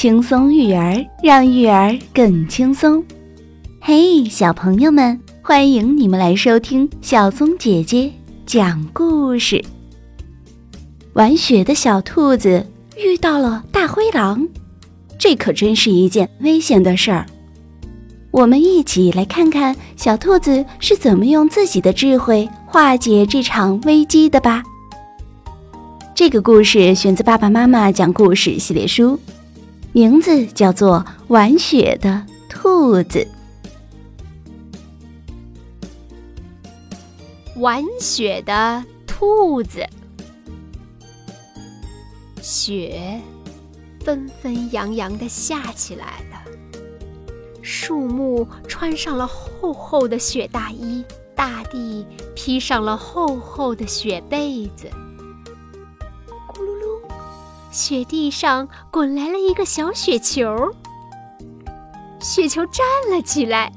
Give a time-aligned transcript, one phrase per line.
[0.00, 3.04] 轻松育儿，让育儿更轻松。
[3.82, 8.10] 嘿，小朋友们，欢迎你们来收听小松姐姐
[8.46, 9.62] 讲故事。
[11.12, 12.66] 玩雪的小兔子
[12.96, 14.48] 遇到了大灰狼，
[15.18, 17.26] 这可真是一件危险的事儿。
[18.30, 24.62] 我们一起来看看小兔子是怎么用自己的智慧化解这场危机的吧。
[26.14, 29.20] 这个故事选自《爸爸妈妈讲故事》系列书。
[29.92, 33.26] 名字叫做《玩雪的兔子》。
[37.60, 39.84] 玩雪的兔子，
[42.40, 43.20] 雪
[44.04, 46.40] 纷纷扬扬的下起来了。
[47.60, 54.88] 树木穿上了厚厚的雪大衣，大地披上了厚厚的雪被子。
[57.80, 60.70] 雪地上滚来了一个小雪球，
[62.20, 63.72] 雪球站了起来，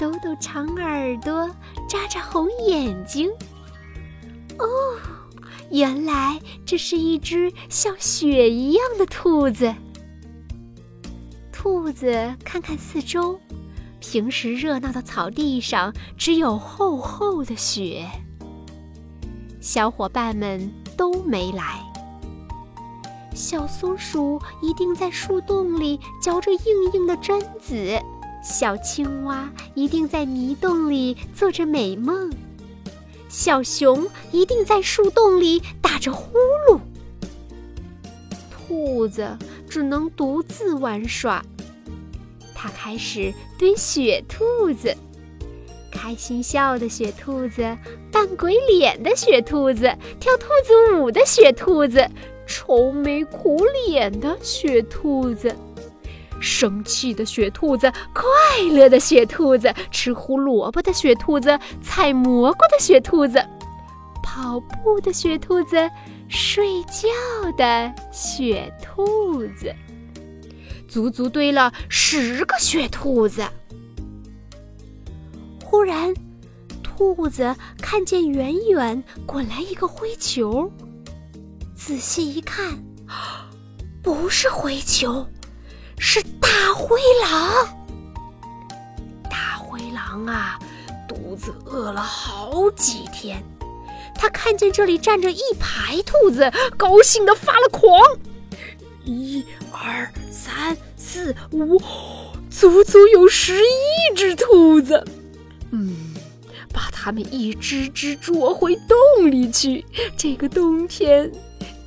[0.00, 1.48] 抖抖长耳朵，
[1.88, 3.30] 眨眨红眼睛。
[4.58, 4.66] 哦，
[5.70, 9.72] 原来这是一只像雪一样的兔子。
[11.52, 13.38] 兔子看看四周，
[14.00, 18.04] 平时热闹的草地上只有厚厚的雪，
[19.60, 21.93] 小伙伴们都没来。
[23.34, 28.00] 小松鼠一定在树洞里嚼着硬硬的榛子，
[28.42, 32.30] 小青蛙一定在泥洞里做着美梦，
[33.28, 36.78] 小熊一定在树洞里打着呼噜。
[38.50, 39.36] 兔子
[39.68, 41.44] 只能独自玩耍，
[42.54, 44.96] 它开始堆雪兔子，
[45.90, 47.76] 开心笑的雪兔子，
[48.12, 52.08] 扮鬼脸的雪兔子，跳兔子舞的雪兔子。
[52.56, 55.52] 愁眉苦脸的雪兔子，
[56.40, 58.24] 生气的雪兔子，快
[58.70, 63.44] 乐的雪兔子，吃胡萝卜的雪兔子，采蘑菇的雪兔子，
[64.22, 65.90] 跑步的雪兔子，
[66.28, 67.08] 睡觉
[67.56, 69.74] 的雪兔子，
[70.86, 73.42] 足足堆了十个雪兔子。
[75.64, 76.14] 忽然，
[76.84, 80.70] 兔子看见远远滚来一个灰球。
[81.86, 82.82] 仔细一看，
[84.02, 85.26] 不是灰球，
[85.98, 87.68] 是大灰狼。
[89.24, 90.58] 大灰狼啊，
[91.06, 93.44] 肚子饿了好几天，
[94.14, 98.00] 他看见这里站着一排兔子，高兴的发了狂。
[99.04, 101.78] 一、二、三、四、五，
[102.48, 105.04] 足足有十一只兔子。
[105.70, 106.14] 嗯，
[106.72, 109.84] 把它们一只只捉回洞里去。
[110.16, 111.30] 这个冬天。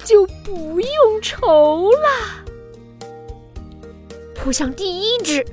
[0.08, 2.46] 就不用愁了。
[4.34, 5.46] 扑向第一只，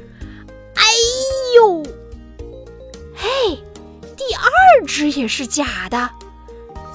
[0.76, 0.84] 哎
[1.56, 1.82] 呦！
[3.12, 3.58] 嘿，
[4.16, 6.08] 第二只也是假的。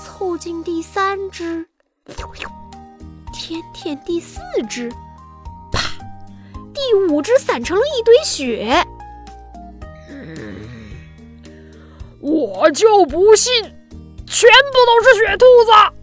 [0.01, 1.67] 凑近第三只，
[3.33, 4.89] 舔舔第四只，
[5.73, 5.81] 啪！
[6.73, 8.85] 第五只散成了一堆雪。
[12.21, 13.53] 我就不信，
[14.25, 15.98] 全部都是雪兔子。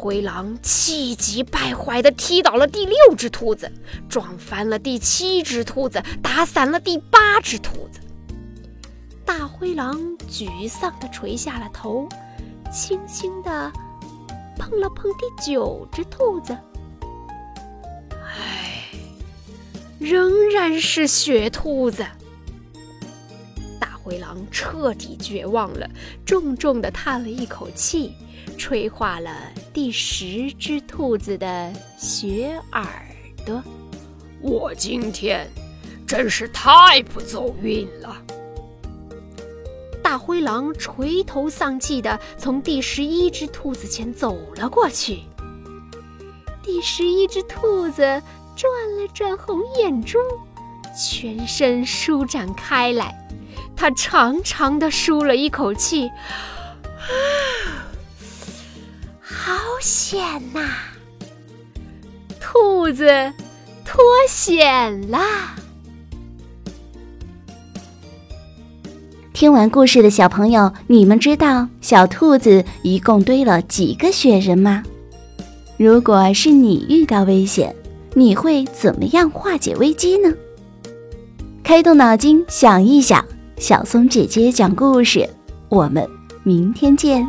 [0.00, 3.70] 灰狼气急败坏地踢倒了第六只兔子，
[4.08, 8.00] 撞翻了第七只兔子，打散了第八只兔子。
[9.26, 12.08] 大灰狼沮丧地垂下了头，
[12.72, 13.70] 轻轻地
[14.56, 16.56] 碰了碰第九只兔子。
[18.10, 18.84] 唉，
[19.98, 22.06] 仍然是雪兔子。
[24.00, 25.86] 大灰狼彻底绝望了，
[26.24, 28.14] 重重地叹了一口气。
[28.56, 29.30] 吹化了
[29.74, 32.86] 第十只兔子的雪耳
[33.44, 33.62] 朵，
[34.40, 35.46] 我今天
[36.06, 38.16] 真是太不走运了。
[40.02, 45.20] 大灰狼垂头丧气地从第十一只兔子前走了过去。
[46.62, 48.00] 第十一只兔子
[48.56, 50.18] 转了转红眼珠，
[50.98, 53.14] 全身舒展开来，
[53.80, 57.08] 它长长的舒了一口气，啊。
[59.22, 60.22] 好险
[60.52, 60.68] 呐！
[62.38, 63.06] 兔子
[63.82, 65.56] 脱险啦！
[69.32, 74.82] 听完故事的小朋友，你们知道小兔子一共堆了几个雪人吗？
[75.78, 77.74] 如果是你遇到危险，
[78.12, 80.30] 你会怎么样化解危机呢？
[81.64, 83.24] 开动脑筋想一想，
[83.60, 85.28] 小松姐姐讲故事，
[85.68, 86.08] 我们
[86.44, 87.28] 明天见。